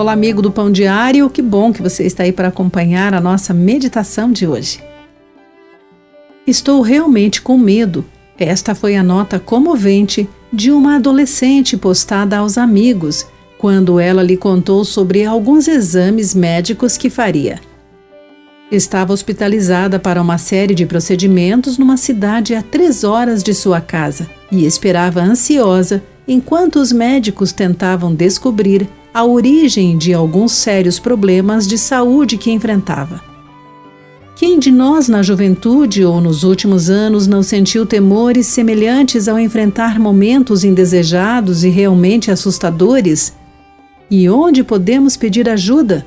Olá, 0.00 0.12
amigo 0.12 0.40
do 0.40 0.50
Pão 0.50 0.72
Diário, 0.72 1.28
que 1.28 1.42
bom 1.42 1.74
que 1.74 1.82
você 1.82 2.04
está 2.04 2.22
aí 2.22 2.32
para 2.32 2.48
acompanhar 2.48 3.12
a 3.12 3.20
nossa 3.20 3.52
meditação 3.52 4.32
de 4.32 4.46
hoje. 4.46 4.82
Estou 6.46 6.80
realmente 6.80 7.42
com 7.42 7.58
medo. 7.58 8.02
Esta 8.38 8.74
foi 8.74 8.96
a 8.96 9.02
nota 9.02 9.38
comovente 9.38 10.26
de 10.50 10.70
uma 10.70 10.96
adolescente 10.96 11.76
postada 11.76 12.38
aos 12.38 12.56
amigos 12.56 13.26
quando 13.58 14.00
ela 14.00 14.22
lhe 14.22 14.38
contou 14.38 14.86
sobre 14.86 15.22
alguns 15.22 15.68
exames 15.68 16.34
médicos 16.34 16.96
que 16.96 17.10
faria. 17.10 17.60
Estava 18.72 19.12
hospitalizada 19.12 19.98
para 19.98 20.22
uma 20.22 20.38
série 20.38 20.74
de 20.74 20.86
procedimentos 20.86 21.76
numa 21.76 21.98
cidade 21.98 22.54
a 22.54 22.62
três 22.62 23.04
horas 23.04 23.42
de 23.42 23.52
sua 23.52 23.82
casa 23.82 24.30
e 24.50 24.64
esperava 24.64 25.20
ansiosa 25.20 26.02
enquanto 26.26 26.76
os 26.76 26.92
médicos 26.92 27.52
tentavam 27.52 28.14
descobrir 28.14 28.88
a 29.12 29.24
origem 29.24 29.98
de 29.98 30.14
alguns 30.14 30.52
sérios 30.52 30.98
problemas 30.98 31.66
de 31.66 31.76
saúde 31.76 32.36
que 32.36 32.50
enfrentava. 32.50 33.20
Quem 34.36 34.58
de 34.58 34.70
nós 34.70 35.06
na 35.06 35.22
juventude 35.22 36.02
ou 36.02 36.18
nos 36.18 36.44
últimos 36.44 36.88
anos 36.88 37.26
não 37.26 37.42
sentiu 37.42 37.84
temores 37.84 38.46
semelhantes 38.46 39.28
ao 39.28 39.38
enfrentar 39.38 39.98
momentos 39.98 40.64
indesejados 40.64 41.62
e 41.62 41.68
realmente 41.68 42.30
assustadores? 42.30 43.34
E 44.10 44.30
onde 44.30 44.64
podemos 44.64 45.16
pedir 45.16 45.46
ajuda? 45.46 46.06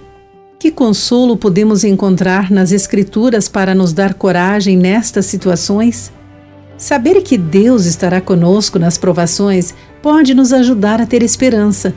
Que 0.57 0.71
consolo 0.71 1.37
podemos 1.37 1.83
encontrar 1.83 2.49
nas 2.49 2.71
Escrituras 2.71 3.47
para 3.47 3.75
nos 3.75 3.93
dar 3.93 4.15
coragem 4.15 4.77
nestas 4.77 5.27
situações? 5.27 6.11
Saber 6.75 7.21
que 7.21 7.37
Deus 7.37 7.85
estará 7.85 8.19
conosco 8.19 8.79
nas 8.79 8.97
provações 8.97 9.75
pode 10.03 10.35
nos 10.35 10.53
ajudar 10.53 11.01
a 11.01 11.05
ter 11.07 11.23
esperança 11.23 11.95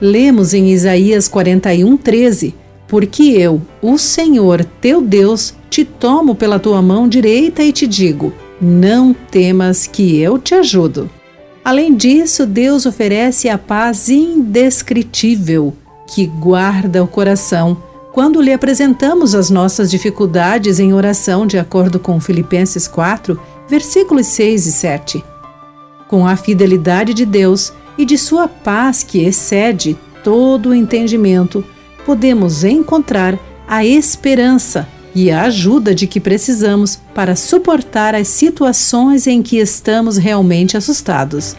Lemos 0.00 0.52
em 0.52 0.70
Isaías 0.70 1.26
41, 1.26 1.96
13: 1.96 2.54
Porque 2.86 3.22
eu, 3.22 3.62
o 3.80 3.96
Senhor 3.96 4.64
teu 4.80 5.00
Deus, 5.00 5.54
te 5.70 5.84
tomo 5.84 6.34
pela 6.34 6.58
tua 6.58 6.82
mão 6.82 7.08
direita 7.08 7.62
e 7.62 7.72
te 7.72 7.86
digo: 7.86 8.32
Não 8.60 9.14
temas, 9.14 9.86
que 9.86 10.18
eu 10.18 10.38
te 10.38 10.54
ajudo. 10.54 11.10
Além 11.64 11.96
disso, 11.96 12.46
Deus 12.46 12.86
oferece 12.86 13.48
a 13.48 13.58
paz 13.58 14.08
indescritível 14.08 15.72
que 16.06 16.26
guarda 16.26 17.02
o 17.02 17.08
coração 17.08 17.82
quando 18.12 18.40
lhe 18.40 18.52
apresentamos 18.52 19.34
as 19.34 19.50
nossas 19.50 19.90
dificuldades 19.90 20.78
em 20.78 20.92
oração, 20.92 21.46
de 21.46 21.58
acordo 21.58 21.98
com 21.98 22.20
Filipenses 22.20 22.86
4, 22.86 23.38
versículos 23.68 24.26
6 24.26 24.66
e 24.66 24.72
7. 24.72 25.24
Com 26.08 26.26
a 26.26 26.36
fidelidade 26.36 27.12
de 27.12 27.24
Deus, 27.24 27.72
e 27.98 28.04
de 28.04 28.18
sua 28.18 28.46
paz 28.46 29.02
que 29.02 29.24
excede 29.24 29.96
todo 30.22 30.70
o 30.70 30.74
entendimento, 30.74 31.64
podemos 32.04 32.64
encontrar 32.64 33.38
a 33.66 33.84
esperança 33.84 34.86
e 35.14 35.30
a 35.30 35.44
ajuda 35.44 35.94
de 35.94 36.06
que 36.06 36.20
precisamos 36.20 36.98
para 37.14 37.34
suportar 37.34 38.14
as 38.14 38.28
situações 38.28 39.26
em 39.26 39.42
que 39.42 39.56
estamos 39.56 40.16
realmente 40.16 40.76
assustados. 40.76 41.56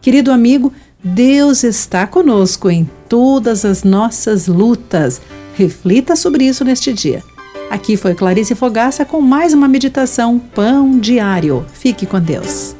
Querido 0.00 0.30
amigo, 0.30 0.72
Deus 1.02 1.64
está 1.64 2.06
conosco 2.06 2.70
em 2.70 2.88
todas 3.08 3.64
as 3.64 3.82
nossas 3.82 4.46
lutas. 4.46 5.20
Reflita 5.54 6.14
sobre 6.14 6.44
isso 6.44 6.64
neste 6.64 6.92
dia. 6.92 7.22
Aqui 7.68 7.96
foi 7.96 8.14
Clarice 8.14 8.54
Fogaça 8.54 9.04
com 9.04 9.20
mais 9.20 9.52
uma 9.52 9.68
meditação 9.68 10.38
Pão 10.38 10.98
Diário. 10.98 11.66
Fique 11.72 12.06
com 12.06 12.20
Deus. 12.20 12.79